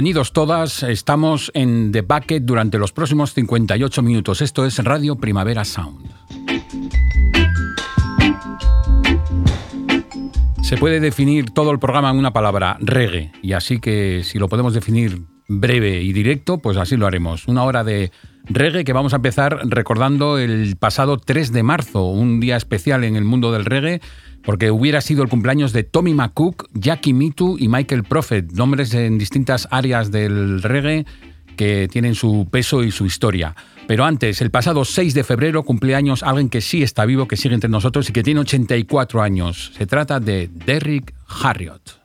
[0.00, 4.40] Bienvenidos todas, estamos en The Bucket durante los próximos 58 minutos.
[4.40, 6.10] Esto es Radio Primavera Sound.
[10.62, 14.48] Se puede definir todo el programa en una palabra, reggae, y así que si lo
[14.48, 17.46] podemos definir breve y directo, pues así lo haremos.
[17.46, 18.10] Una hora de
[18.44, 23.16] reggae que vamos a empezar recordando el pasado 3 de marzo, un día especial en
[23.16, 24.00] el mundo del reggae
[24.44, 29.18] porque hubiera sido el cumpleaños de Tommy McCook, Jackie Mitu y Michael Prophet, nombres en
[29.18, 31.06] distintas áreas del reggae
[31.56, 33.54] que tienen su peso y su historia.
[33.86, 37.54] Pero antes, el pasado 6 de febrero, cumpleaños alguien que sí está vivo, que sigue
[37.54, 39.72] entre nosotros y que tiene 84 años.
[39.76, 42.00] Se trata de Derrick Harriott.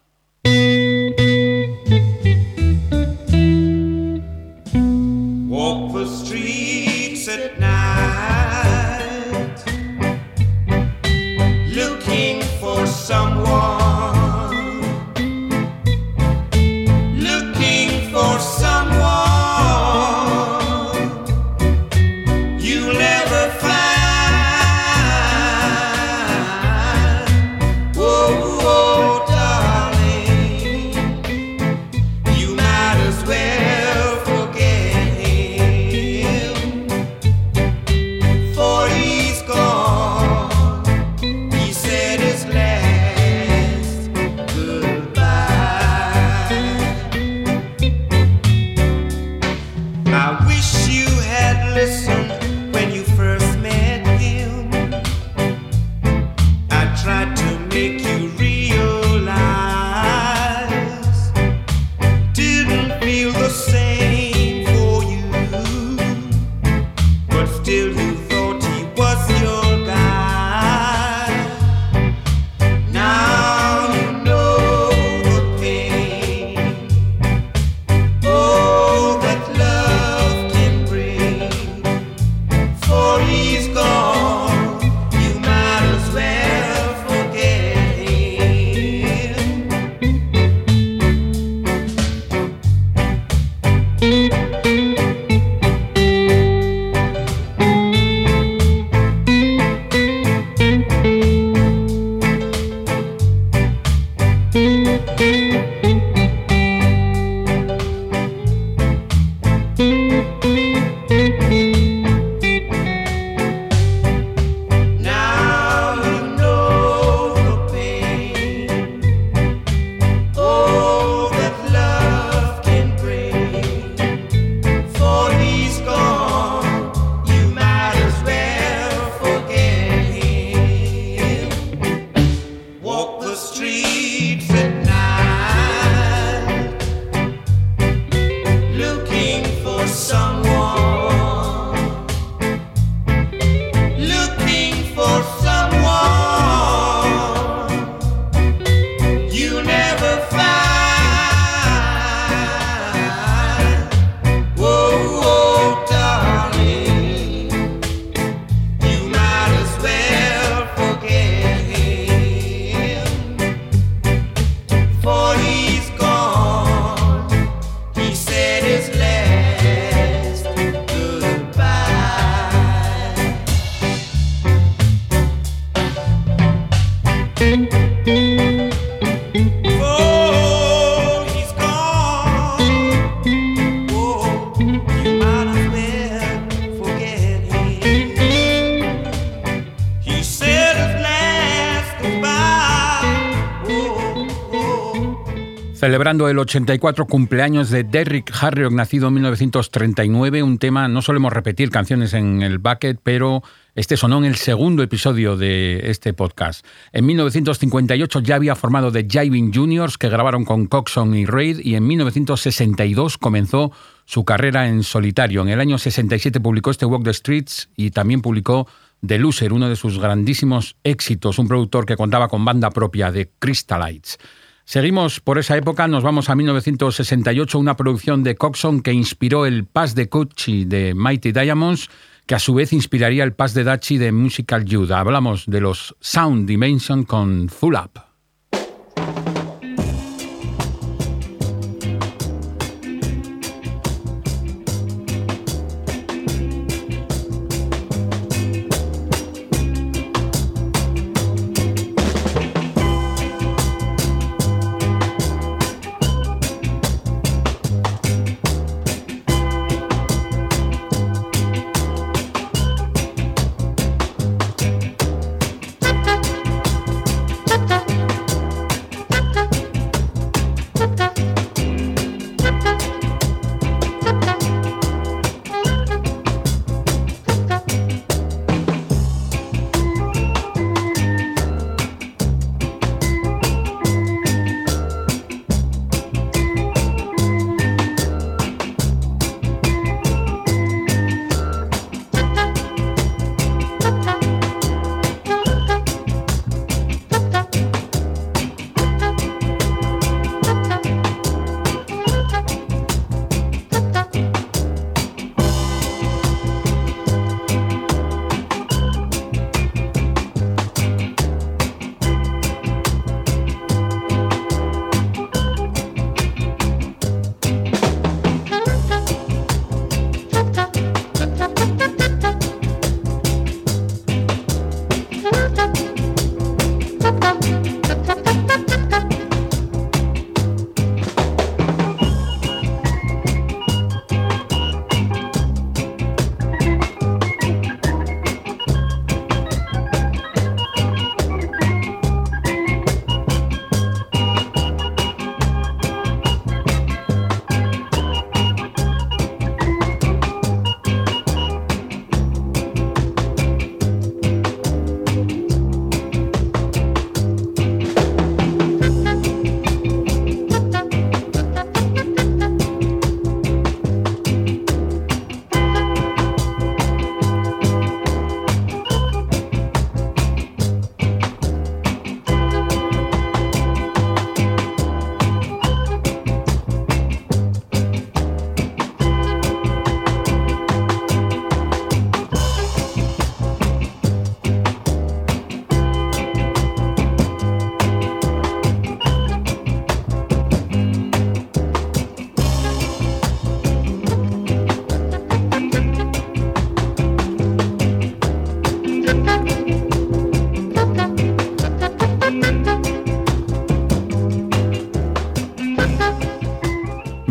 [196.23, 200.43] El 84 cumpleaños de Derrick Harriott, nacido en 1939.
[200.43, 203.43] Un tema, no solemos repetir canciones en el bucket, pero
[203.75, 206.65] este sonó en el segundo episodio de este podcast.
[206.93, 211.75] En 1958 ya había formado The Jiving Juniors, que grabaron con Coxon y Reid, y
[211.75, 213.73] en 1962 comenzó
[214.05, 215.41] su carrera en solitario.
[215.41, 218.67] En el año 67 publicó este Walk the Streets y también publicó
[219.05, 223.29] The Loser, uno de sus grandísimos éxitos, un productor que contaba con banda propia de
[223.39, 224.17] Crystallites.
[224.65, 229.65] Seguimos por esa época, nos vamos a 1968, una producción de Coxon que inspiró el
[229.65, 231.87] Pass de Cucci de Mighty Diamonds,
[232.25, 234.89] que a su vez inspiraría el Pass de Dachi de Musical Youth.
[234.89, 238.04] Hablamos de los Sound Dimension con Full Up.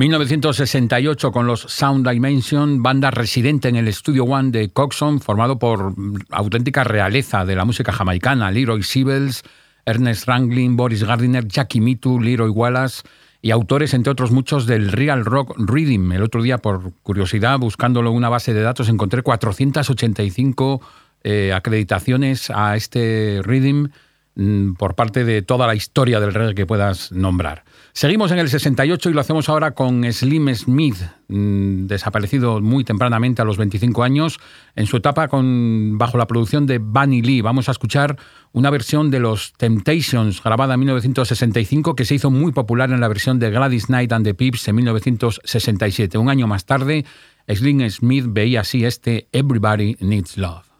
[0.05, 5.95] 1968 con los Sound Dimension, banda residente en el Studio One de Coxon, formado por
[6.29, 9.45] auténtica realeza de la música jamaicana, Leroy Sibbles,
[9.87, 13.01] Ernest Ranglin, Boris Gardiner, Jackie Mitu, Leroy Wallace
[13.41, 16.13] y autores, entre otros muchos, del Real Rock Rhythm.
[16.13, 20.83] El otro día, por curiosidad, buscándolo en una base de datos, encontré 485
[21.23, 23.89] eh, acreditaciones a este Rhythm
[24.35, 27.65] mm, por parte de toda la historia del reggae que puedas nombrar.
[27.97, 30.97] Seguimos en el 68 y lo hacemos ahora con Slim Smith,
[31.29, 34.41] mm, desaparecido muy tempranamente a los 25 años,
[34.75, 37.41] en su etapa con, bajo la producción de Bunny Lee.
[37.41, 38.19] Vamos a escuchar
[38.51, 43.07] una versión de los Temptations grabada en 1965 que se hizo muy popular en la
[43.07, 46.19] versión de Gladys Knight and the Pips en 1967.
[46.19, 47.05] Un año más tarde,
[47.49, 50.74] Slim Smith veía así este Everybody Needs Love.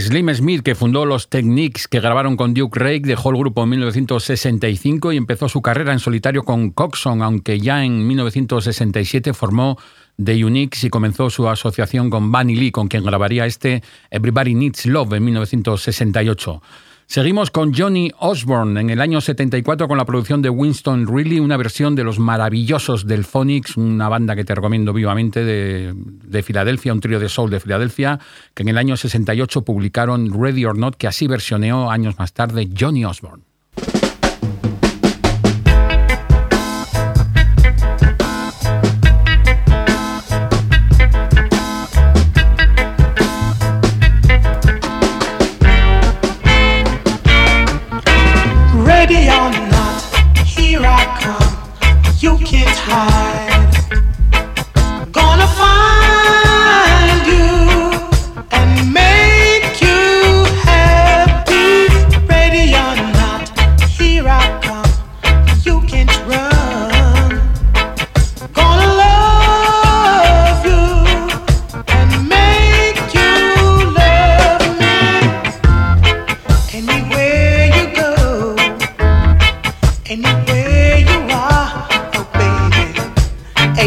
[0.00, 3.70] Slim Smith, que fundó los Techniques que grabaron con Duke Rake, dejó el grupo en
[3.70, 9.78] 1965 y empezó su carrera en solitario con Coxon, aunque ya en 1967 formó
[10.22, 14.86] The Uniques y comenzó su asociación con Bunny Lee, con quien grabaría este Everybody Needs
[14.86, 16.62] Love en 1968.
[17.08, 21.56] Seguimos con Johnny Osborne en el año 74 con la producción de Winston Reilly, una
[21.56, 26.92] versión de los maravillosos del Phonics, una banda que te recomiendo vivamente de, de, Filadelfia,
[26.92, 28.18] un trío de soul de Filadelfia,
[28.54, 32.68] que en el año 68 publicaron Ready or Not, que así versioneó años más tarde
[32.76, 33.44] Johnny Osborne.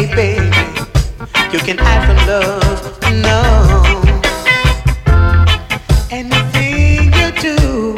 [0.06, 0.56] hey baby,
[1.52, 2.80] you can have a love,
[3.22, 3.42] no.
[6.10, 7.94] Anything you do,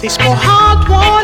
[0.00, 1.15] this more hard one.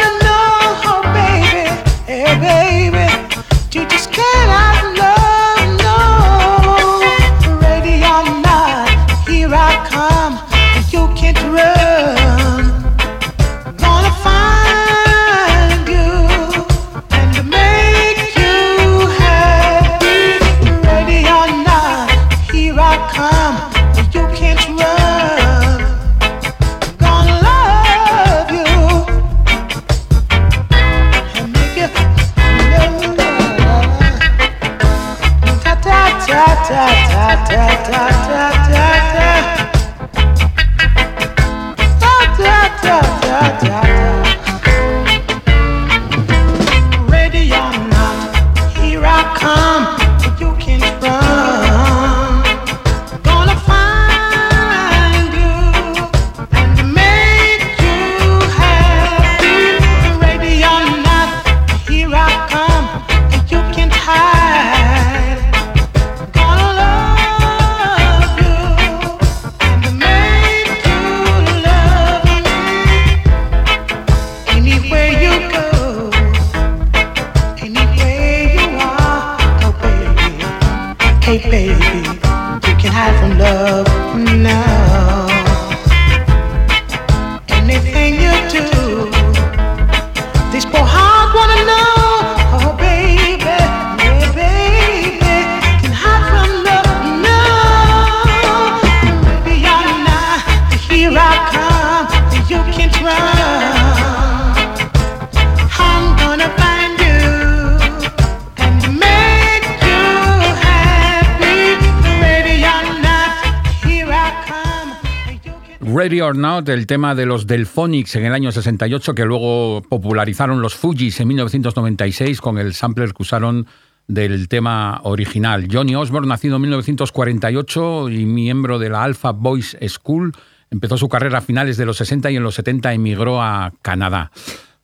[116.13, 121.29] El tema de los Delphonics en el año 68, que luego popularizaron los Fujis en
[121.29, 123.67] 1996 con el sampler que usaron
[124.09, 125.69] del tema original.
[125.73, 130.33] Johnny Osborne, nacido en 1948 y miembro de la Alpha Boys School,
[130.71, 134.31] empezó su carrera a finales de los 60 y en los 70 emigró a Canadá.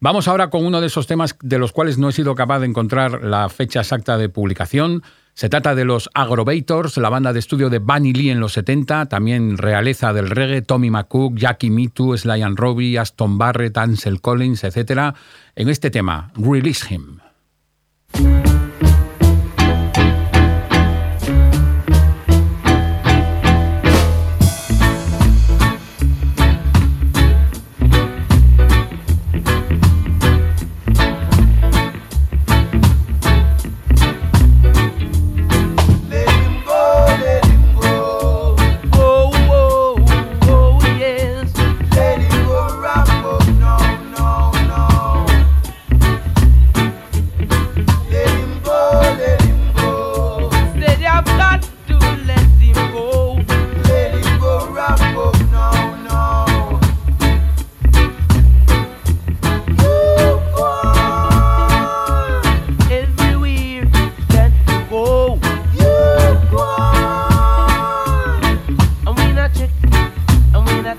[0.00, 2.66] Vamos ahora con uno de esos temas de los cuales no he sido capaz de
[2.66, 5.02] encontrar la fecha exacta de publicación.
[5.38, 9.06] Se trata de los Agrovators, la banda de estudio de Bunny Lee en los 70,
[9.06, 14.64] también realeza del reggae, Tommy McCook, Jackie Mitu, Sly and Robbie, Aston Barrett, Ansel Collins,
[14.64, 15.14] etc.
[15.54, 17.20] En este tema, Release Him.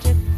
[0.01, 0.28] subject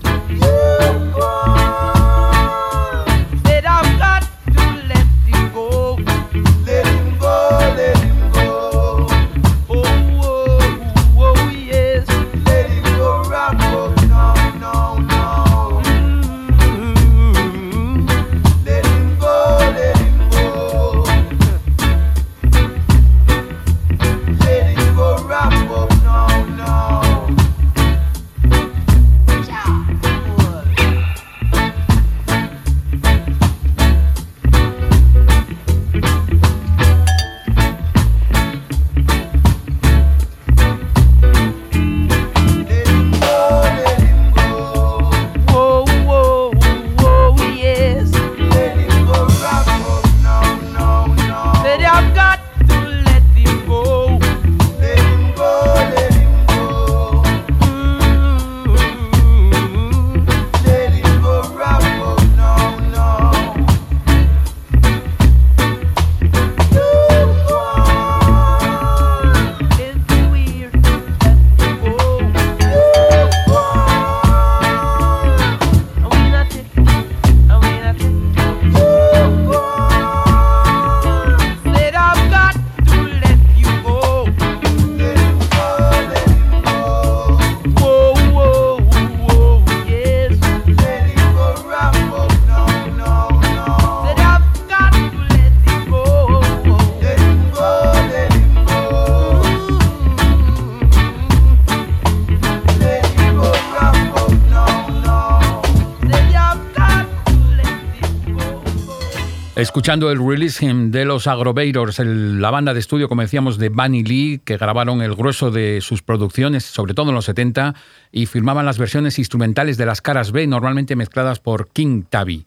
[109.61, 114.03] escuchando el Release Him de los Agroveiros, la banda de estudio, como decíamos, de Bunny
[114.03, 117.75] Lee, que grabaron el grueso de sus producciones, sobre todo en los 70,
[118.11, 122.45] y firmaban las versiones instrumentales de las caras B, normalmente mezcladas por King Tabby.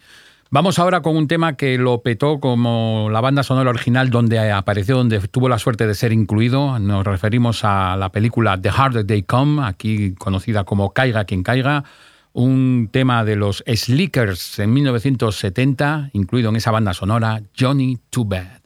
[0.51, 4.97] Vamos ahora con un tema que lo petó como la banda sonora original donde apareció,
[4.97, 6.79] donde tuvo la suerte de ser incluido.
[6.81, 11.85] Nos referimos a la película The Harder They Come, aquí conocida como Caiga quien caiga
[12.35, 18.61] un tema de los Slickers en 1970, incluido en esa banda sonora, Johnny Too Bad.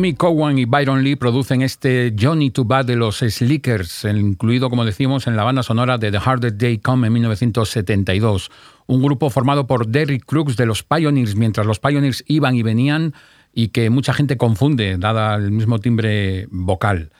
[0.00, 4.86] Tommy Cowan y Byron Lee producen este Johnny to Bad de los Slickers, incluido, como
[4.86, 8.50] decimos, en la banda sonora de The Hardest Day Come en 1972.
[8.86, 13.12] Un grupo formado por Derrick Crooks de los Pioneers, mientras los Pioneers iban y venían
[13.52, 17.10] y que mucha gente confunde, dada el mismo timbre vocal.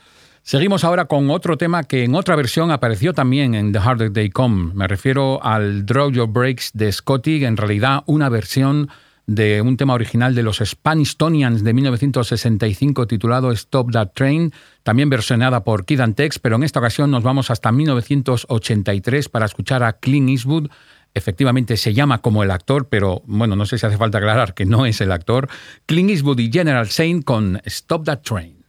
[0.41, 4.31] Seguimos ahora con otro tema que en otra versión apareció también en The Hardest Day
[4.31, 4.73] Come.
[4.73, 8.89] Me refiero al Draw Your Breaks de Scotty, en realidad una versión
[9.31, 15.09] de un tema original de los Spanish Tonians de 1965 titulado Stop That Train, también
[15.09, 19.85] versionada por Kid and Tex, pero en esta ocasión nos vamos hasta 1983 para escuchar
[19.85, 20.69] a Clint Eastwood
[21.15, 24.67] efectivamente se llama como el actor, pero bueno, no sé si hace falta aclarar que
[24.67, 25.49] no es el actor,
[25.87, 28.65] Clint Eastwood y General Saint con Stop That Train.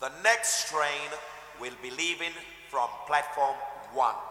[0.00, 1.10] The next train
[1.58, 2.32] will be leaving
[2.70, 3.56] from platform
[3.94, 4.25] 1.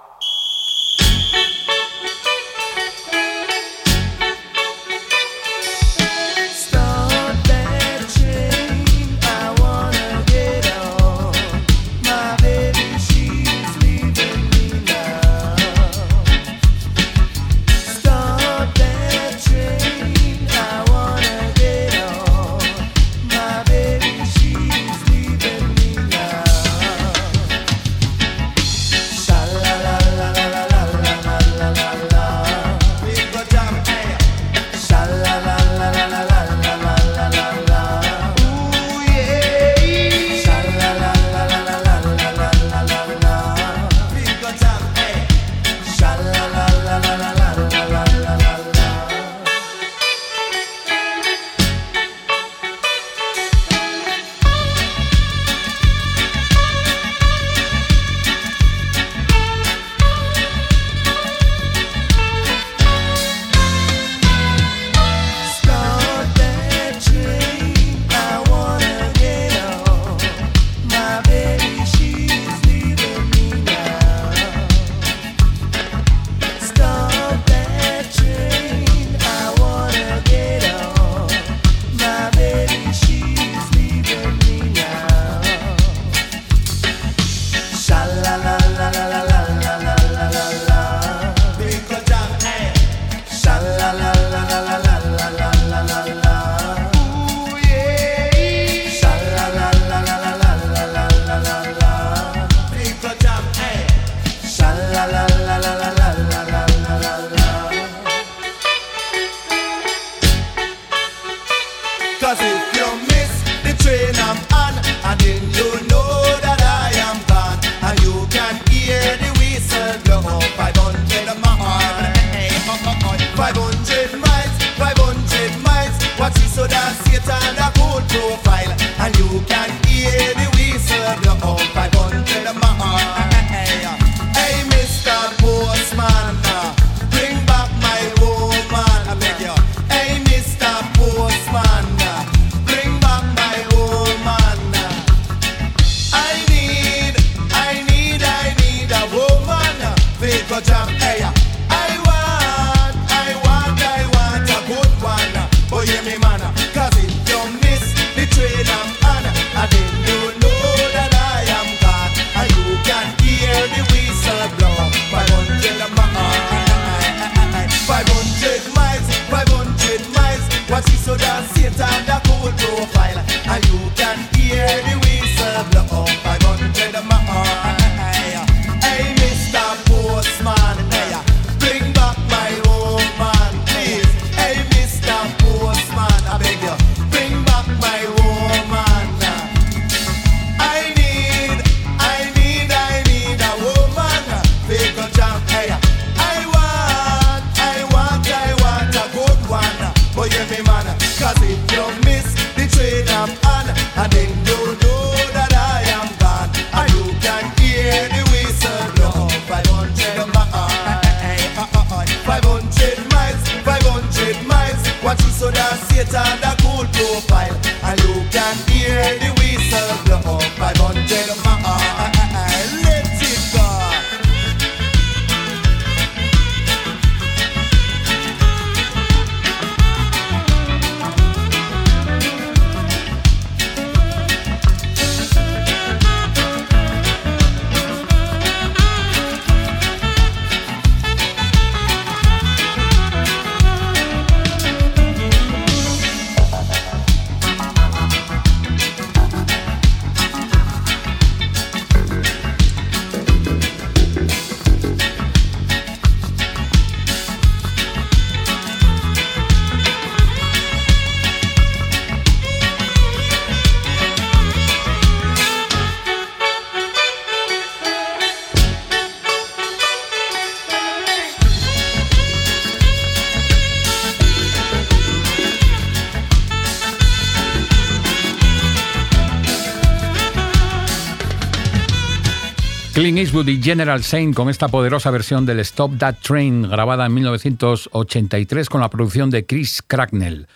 [283.15, 288.67] Clint y General Saint con esta poderosa versión del Stop That Train grabada en 1983
[288.67, 290.47] con la producción de Chris Cracknell.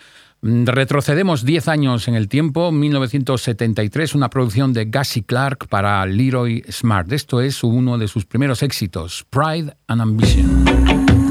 [0.42, 6.62] Mm, retrocedemos 10 años en el tiempo, 1973, una producción de Gussie Clark para Leroy
[6.70, 7.10] Smart.
[7.12, 11.29] Esto es uno de sus primeros éxitos, Pride and Ambition.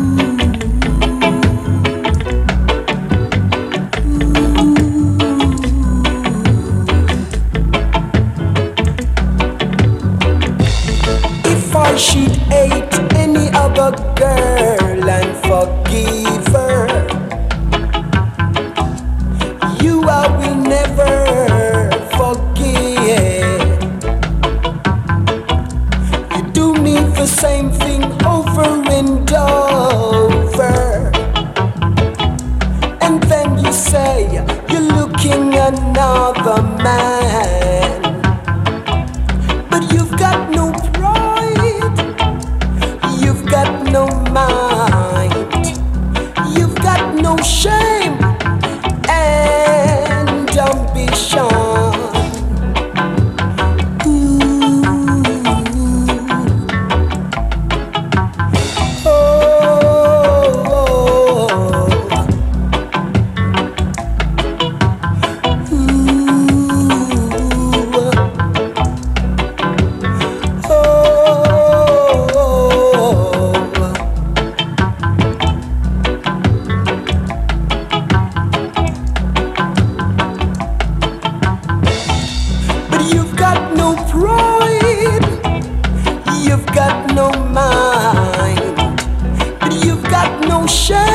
[90.70, 91.09] shame.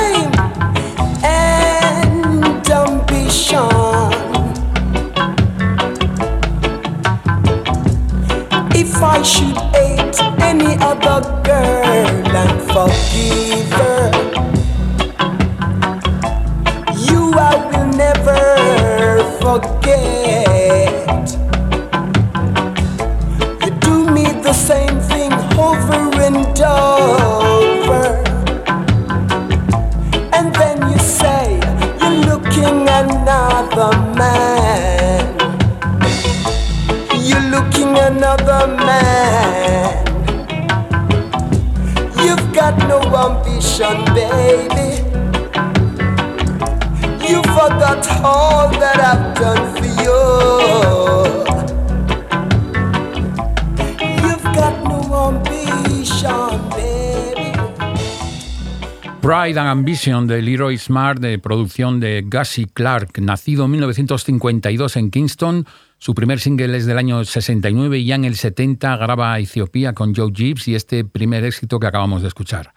[60.04, 65.66] De Leroy Smart de producción de Gussie Clark, nacido en 1952 en Kingston.
[65.96, 70.14] Su primer single es del año 69 y ya en el 70 graba Etiopía con
[70.14, 72.74] Joe Gibbs y este primer éxito que acabamos de escuchar.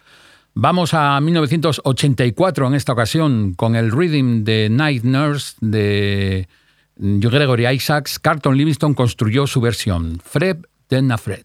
[0.54, 6.48] Vamos a 1984 en esta ocasión con el rhythm de Night Nurse de
[6.96, 8.18] Gregory Isaacs.
[8.18, 11.44] Carlton Livingston construyó su versión, Fred then Fred.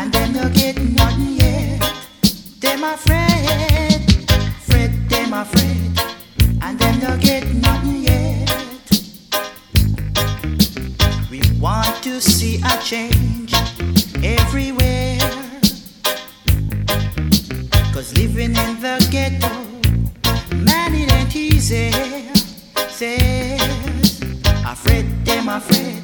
[0.00, 1.80] And them no get nothing yet.
[2.60, 3.98] Them afraid,
[4.60, 5.98] fret them afraid,
[6.62, 8.48] and them no get nothing yet.
[11.28, 13.52] We want to see a change
[14.22, 15.18] everywhere.
[17.92, 19.50] Cause living in the ghetto,
[20.54, 21.90] man, it ain't easy.
[22.88, 24.20] Says,
[24.64, 25.97] afraid them afraid,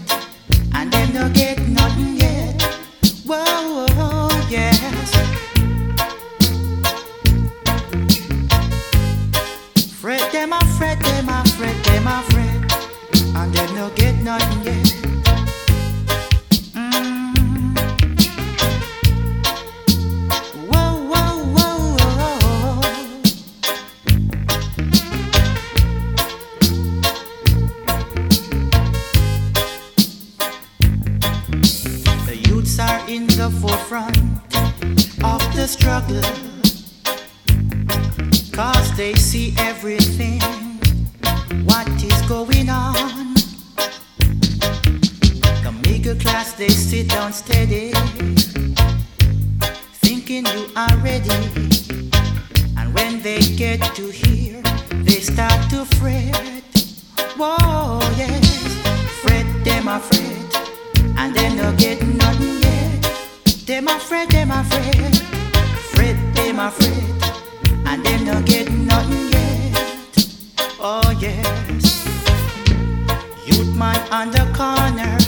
[73.75, 75.19] man on the corner,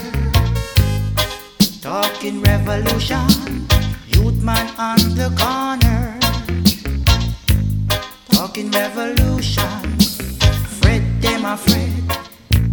[1.81, 3.27] talking revolution.
[4.07, 6.17] Youth man on the corner,
[8.31, 9.99] talking revolution.
[10.79, 12.03] Fred them afraid,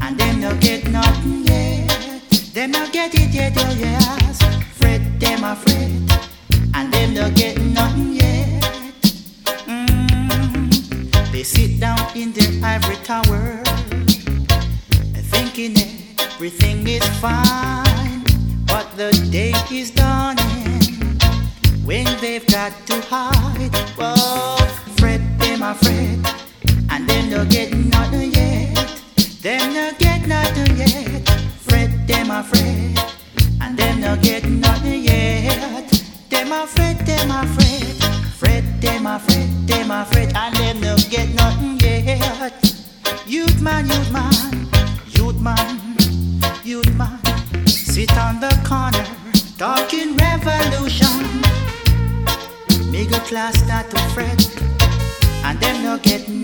[0.03, 2.23] and them no get nothing yet.
[2.53, 4.39] Them no get it yet, oh yes.
[4.79, 6.09] Fred them afraid,
[6.75, 8.63] and them no get nothing yet.
[9.67, 11.33] Mm.
[11.33, 13.64] They sit down in their ivory tower,
[15.55, 18.25] thinking everything is fine,
[18.67, 20.83] but the day is dawning
[21.85, 23.71] when they've got to hide.
[23.99, 24.57] Oh,
[24.97, 26.19] fret them afraid,
[26.91, 29.01] and them no get nothing yet.
[29.43, 31.04] Them no get nothing yet.
[53.35, 54.41] Class start to fret,
[55.45, 56.44] and them no get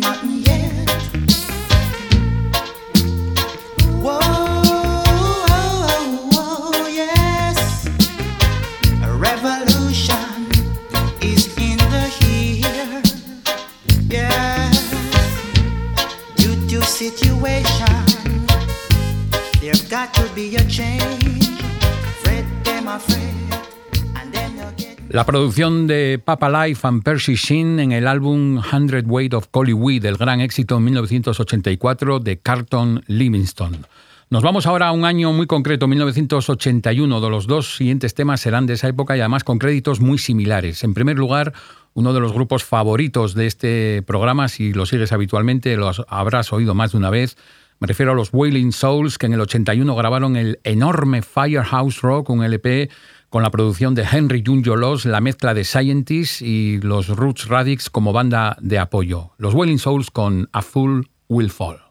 [25.21, 30.07] La producción de Papa Life and Percy Sheen en el álbum Hundred Weight of Collyweed,
[30.07, 33.87] el gran éxito en 1984 de Carlton Livingston.
[34.31, 37.21] Nos vamos ahora a un año muy concreto, 1981.
[37.21, 40.85] De los dos siguientes temas serán de esa época y además con créditos muy similares.
[40.85, 41.53] En primer lugar,
[41.93, 46.75] uno de los grupos favoritos de este programa, si lo sigues habitualmente, los habrás oído
[46.75, 47.37] más de una vez.
[47.79, 52.31] Me refiero a los Wailing Souls, que en el 81 grabaron el enorme Firehouse Rock,
[52.31, 52.89] un LP
[53.31, 57.89] con la producción de Henry Junjo Loss, la mezcla de Scientists y los Roots Radix
[57.89, 59.31] como banda de apoyo.
[59.39, 61.90] Los Wailing Souls con A Fool Will Fall.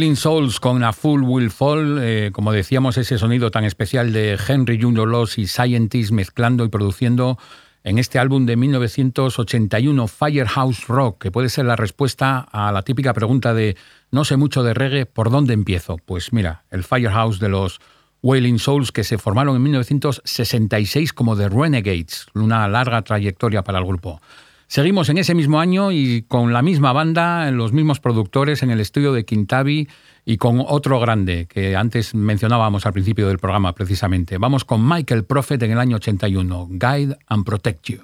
[0.00, 4.38] Wailing Souls con A Full Will Fall, eh, como decíamos, ese sonido tan especial de
[4.48, 7.38] Henry Junior Loss y Scientist mezclando y produciendo
[7.84, 13.12] en este álbum de 1981, Firehouse Rock, que puede ser la respuesta a la típica
[13.12, 13.76] pregunta de
[14.10, 15.98] no sé mucho de reggae, ¿por dónde empiezo?
[15.98, 17.78] Pues mira, el Firehouse de los
[18.22, 23.84] Wailing Souls que se formaron en 1966 como The Renegades, una larga trayectoria para el
[23.84, 24.22] grupo.
[24.70, 28.78] Seguimos en ese mismo año y con la misma banda, los mismos productores en el
[28.78, 29.88] estudio de Quintavi
[30.24, 34.38] y con otro grande que antes mencionábamos al principio del programa precisamente.
[34.38, 37.98] Vamos con Michael Prophet en el año 81, Guide and Protect You.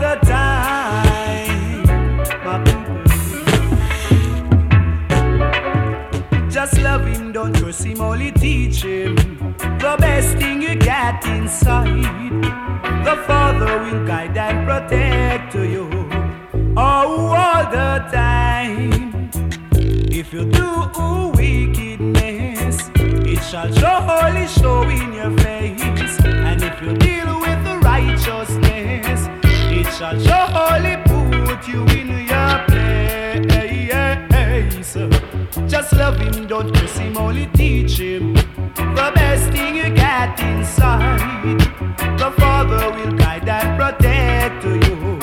[0.00, 0.62] The time,
[9.82, 12.42] the best thing you get inside.
[13.04, 15.90] The Father will guide and protect you
[16.76, 19.28] oh, all the time.
[20.20, 20.68] If you do
[21.34, 26.16] wickedness, it shall surely show in your face.
[26.24, 32.21] And if you deal with the righteousness, it shall surely put you in
[35.82, 41.58] Just love him, don't curse him, only teach him the best thing you got inside.
[42.20, 45.18] The Father will guide and protect you.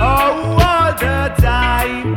[0.00, 2.16] Oh, all the time,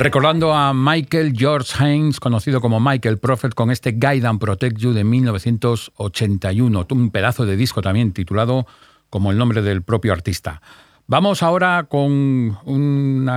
[0.00, 4.94] Recordando a Michael George Haynes, conocido como Michael Prophet, con este Guide and Protect You
[4.94, 8.66] de 1981, un pedazo de disco también titulado
[9.10, 10.62] como el nombre del propio artista.
[11.06, 13.30] Vamos ahora con un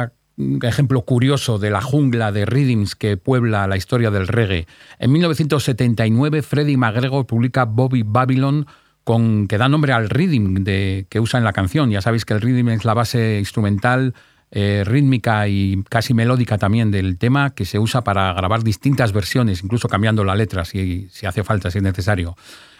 [0.61, 4.65] ejemplo curioso de la jungla de rhythms que puebla la historia del reggae.
[4.99, 8.67] En 1979, Freddie McGregor publica Bobby Babylon
[9.03, 11.91] con, que da nombre al rhythm de, que usa en la canción.
[11.91, 14.13] Ya sabéis que el rhythm es la base instrumental,
[14.55, 19.63] eh, rítmica y casi melódica también del tema que se usa para grabar distintas versiones,
[19.63, 22.35] incluso cambiando la letra si, hace falta, si es necesario.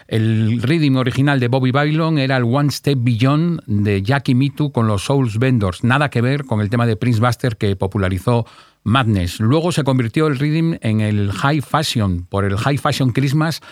[0.06, 4.86] El rhythm original de Bobby Babylon era el One Step Beyond de Jackie Mitu con
[4.86, 8.46] los Souls Vendors, nada que ver con el tema de Prince Buster que popularizó
[8.84, 9.40] Madness.
[9.40, 13.62] Luego se convirtió el rhythm en el High Fashion, por el High Fashion Christmas,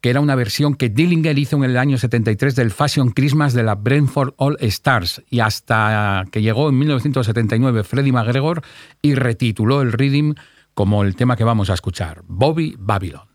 [0.00, 3.62] que era una versión que Dillinger hizo en el año 73 del Fashion Christmas de
[3.62, 8.62] la Brentford All Stars, y hasta que llegó en 1979 Freddie McGregor
[9.02, 10.34] y retituló el rhythm
[10.74, 13.26] como el tema que vamos a escuchar, Bobby Babylon.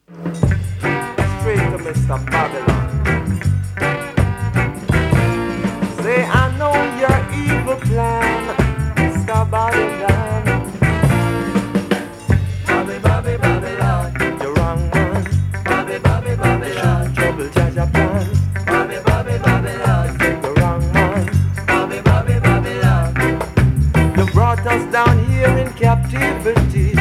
[25.44, 26.94] Down here in captivity.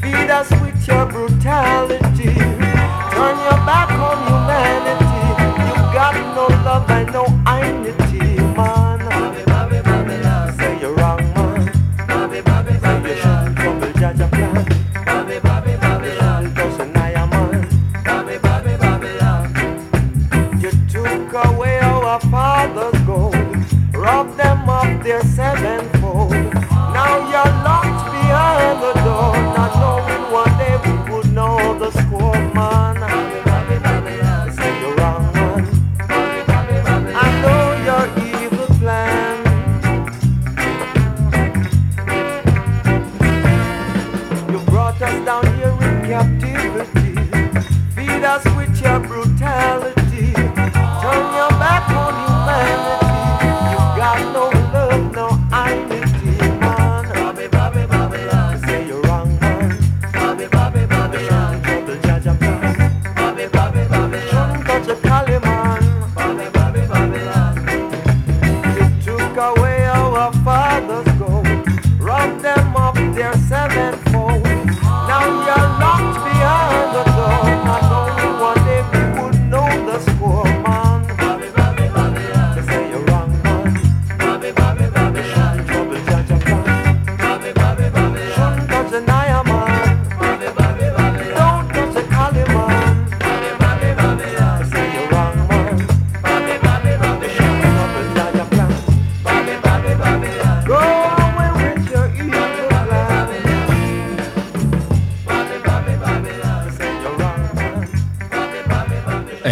[0.00, 2.34] Feed us with your brutality.
[2.34, 3.87] Turn your back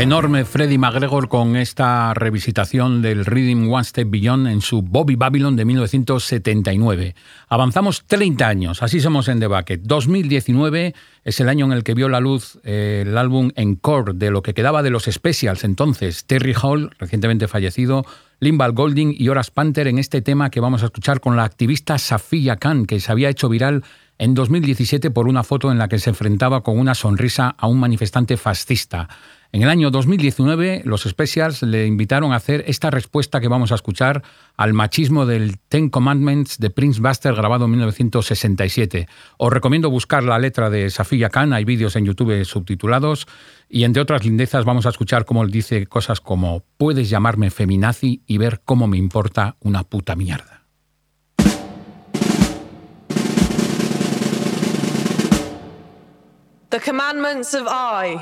[0.07, 5.57] Enorme Freddie McGregor con esta revisitación del Rhythm One Step Beyond en su Bobby Babylon
[5.57, 7.17] de 1979.
[7.49, 9.81] Avanzamos 30 años, así somos en The Bucket.
[9.83, 10.95] 2019
[11.25, 14.43] es el año en el que vio la luz eh, el álbum Encore de lo
[14.43, 18.07] que quedaba de los Specials entonces, Terry Hall, recientemente fallecido,
[18.39, 21.99] Limbal Golding y Horace Panther en este tema que vamos a escuchar con la activista
[21.99, 23.83] Safiya Khan, que se había hecho viral
[24.19, 27.81] en 2017 por una foto en la que se enfrentaba con una sonrisa a un
[27.81, 29.09] manifestante fascista.
[29.53, 33.77] En el año 2019, los Specials le invitaron a hacer esta respuesta que vamos a
[33.77, 34.23] escuchar
[34.57, 39.09] al machismo del Ten Commandments de Prince Buster grabado en 1967.
[39.39, 43.27] Os recomiendo buscar la letra de Safiya Khan, hay vídeos en YouTube subtitulados,
[43.69, 48.23] y entre otras lindezas vamos a escuchar cómo él dice cosas como puedes llamarme feminazi
[48.27, 50.65] y ver cómo me importa una puta mierda.
[56.71, 58.19] The Commandments of I,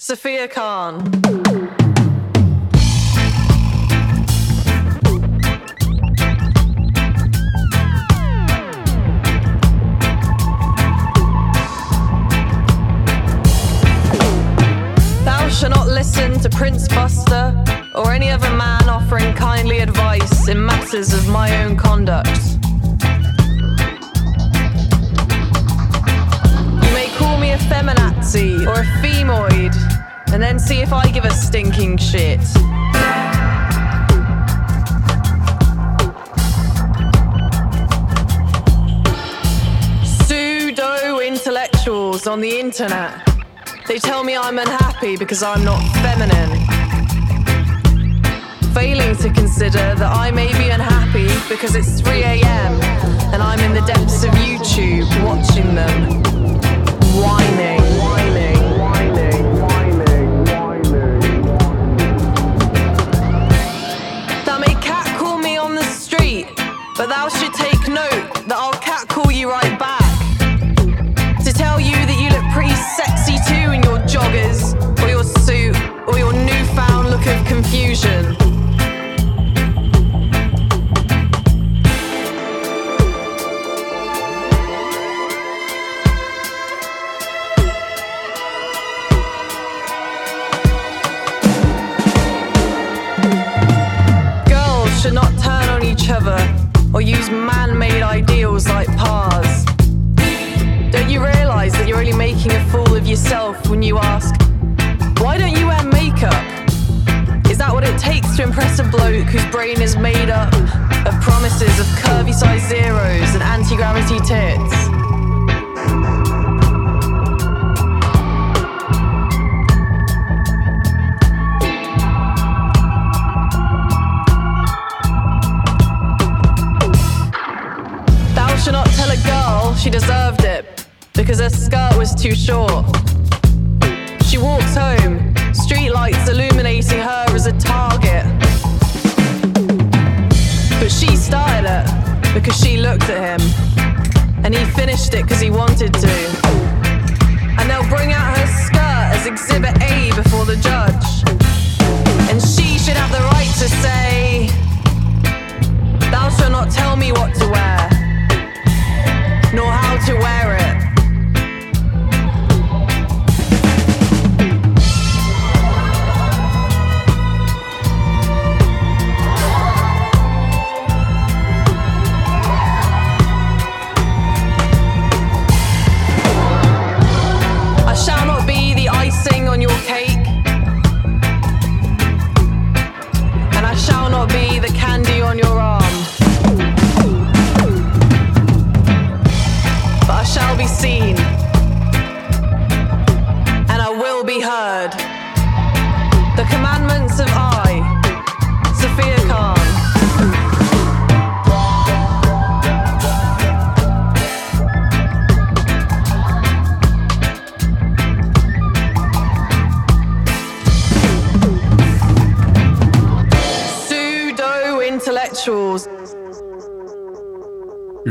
[0.00, 1.02] Sophia Khan.
[15.24, 17.52] Thou shalt not listen to Prince Buster
[17.96, 22.38] or any other man offering kindly advice in matters of my own conduct.
[26.98, 29.72] May call me a feminazi or a femoid,
[30.32, 32.40] and then see if I give a stinking shit.
[40.04, 43.12] Pseudo intellectuals on the internet.
[43.86, 46.50] They tell me I'm unhappy because I'm not feminine.
[48.74, 52.72] Failing to consider that I may be unhappy because it's 3 a.m.
[53.32, 56.17] and I'm in the depths of YouTube watching them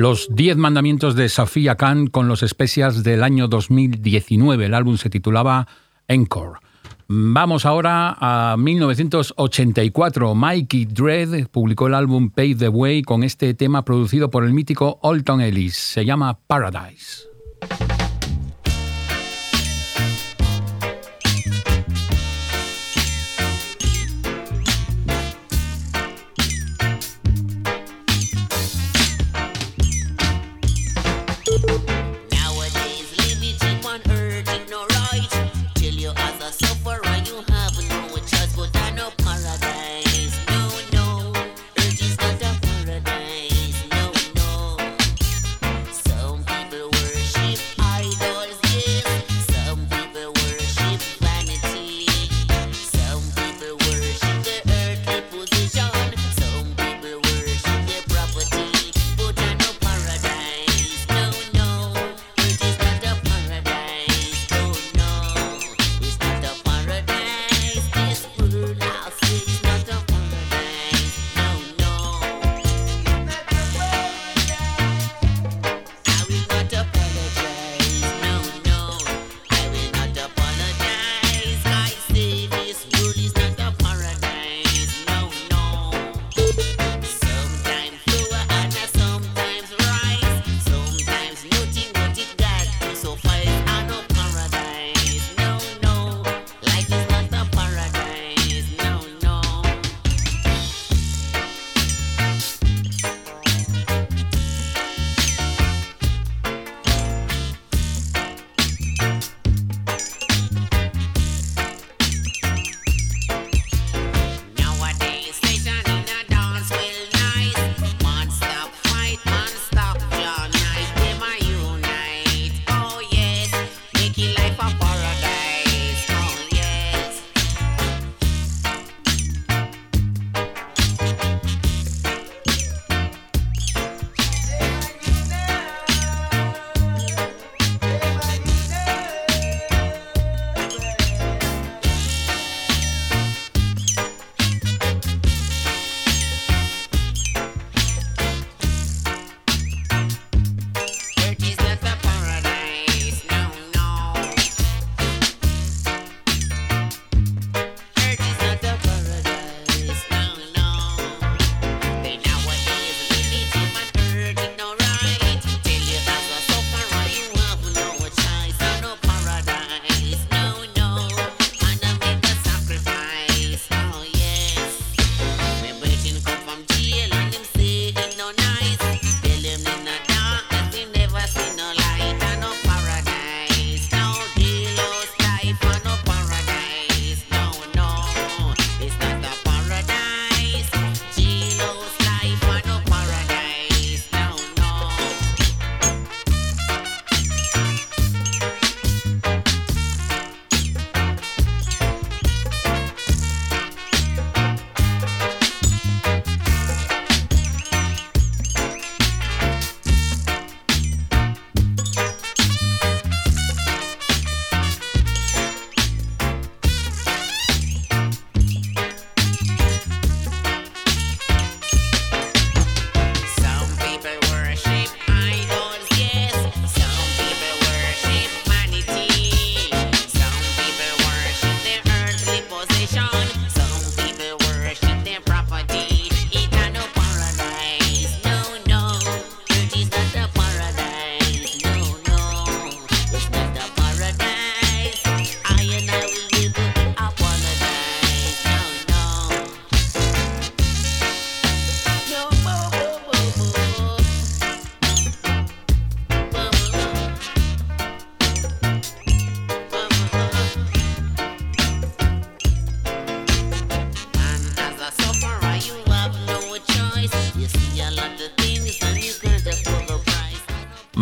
[0.09, 4.67] Los 10 mandamientos de Safia Khan con los especias del año 2019.
[4.67, 5.67] El álbum se titulaba
[6.07, 6.61] Encore.
[7.09, 10.33] Vamos ahora a 1984.
[10.33, 14.97] Mikey Dredd publicó el álbum Pave the Way con este tema producido por el mítico
[15.03, 15.75] Alton Ellis.
[15.75, 17.27] Se llama Paradise.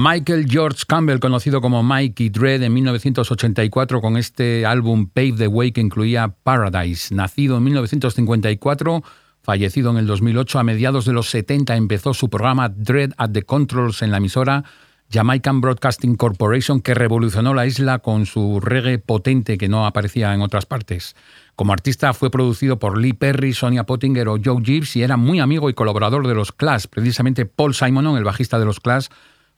[0.08, 5.72] Michael George Campbell, conocido como Mikey Dread, en 1984 con este álbum Pave the Way
[5.72, 7.12] que incluía Paradise.
[7.12, 9.01] Nacido en 1954,
[9.41, 13.41] fallecido en el 2008, a mediados de los 70 empezó su programa Dread at the
[13.41, 14.64] Controls en la emisora
[15.12, 20.41] Jamaican Broadcasting Corporation que revolucionó la isla con su reggae potente que no aparecía en
[20.41, 21.16] otras partes.
[21.56, 25.39] Como artista fue producido por Lee Perry, Sonia Pottinger o Joe Gibbs y era muy
[25.39, 26.86] amigo y colaborador de los Clash.
[26.91, 29.08] Precisamente Paul Simonon, el bajista de los Clash,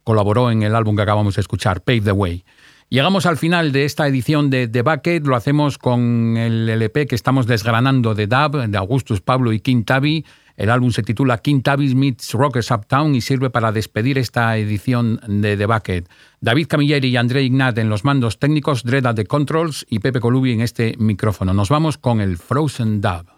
[0.07, 2.45] colaboró en el álbum que acabamos de escuchar, Pave the Way.
[2.87, 7.15] Llegamos al final de esta edición de The Bucket, lo hacemos con el LP que
[7.15, 10.25] estamos desgranando de Dub, de Augustus Pablo y King Tabby.
[10.55, 15.19] El álbum se titula King Tabby's Meets Rockers Uptown y sirve para despedir esta edición
[15.27, 16.09] de The Bucket.
[16.39, 20.21] David Camilleri y André Ignat en los mandos técnicos, Dread at the Controls y Pepe
[20.21, 21.53] Colubi en este micrófono.
[21.53, 23.36] Nos vamos con el Frozen Dub.